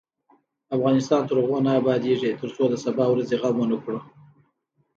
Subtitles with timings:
[0.75, 3.99] افغانستان تر هغو نه ابادیږي، ترڅو د سبا ورځې غم ونکړو.